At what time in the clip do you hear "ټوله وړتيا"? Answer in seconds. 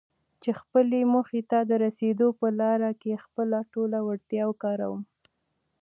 3.73-4.43